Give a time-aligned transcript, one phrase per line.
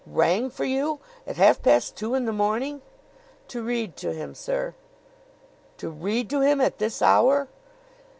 [0.07, 0.99] "Rang for you?
[1.27, 2.81] At half past two in the morning!"
[3.49, 4.73] "To read to him, sir."
[5.77, 7.47] "To read to him at this hour?"